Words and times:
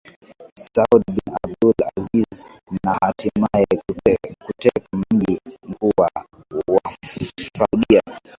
Saud 0.63 1.03
bin 1.07 1.33
Abdul 1.43 1.75
Aziz 1.95 2.39
na 2.83 2.91
hatimaye 3.01 3.65
kuteka 4.45 4.85
mji 5.11 5.37
mkuu 5.67 5.91
wa 5.97 6.09
Wasaudia 6.73 8.01